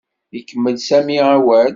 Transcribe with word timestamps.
Ikemmel 0.39 0.75
Sami 0.87 1.17
awal. 1.33 1.69